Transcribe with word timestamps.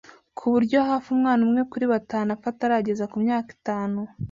ku 0.37 0.45
buryo 0.53 0.77
hafi 0.89 1.07
umwana 1.15 1.41
umwe 1.47 1.61
kuri 1.71 1.85
batanu 1.93 2.29
apfa 2.35 2.47
atarageza 2.53 3.05
ku 3.11 3.17
myaka 3.25 3.49
itanu. 3.57 3.99